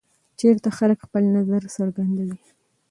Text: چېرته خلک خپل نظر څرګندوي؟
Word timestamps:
چېرته 0.39 0.69
خلک 0.77 0.99
خپل 1.05 1.23
نظر 1.35 1.61
څرګندوي؟ 1.75 2.37